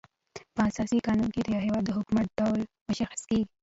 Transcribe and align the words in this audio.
په 0.53 0.61
اساسي 0.69 0.99
قانون 1.07 1.29
کي 1.33 1.41
د 1.43 1.47
یو 1.55 1.65
هيواد 1.67 1.83
د 1.85 1.89
حکومت 1.97 2.27
ډول 2.39 2.59
مشخص 2.89 3.21
کيږي. 3.29 3.45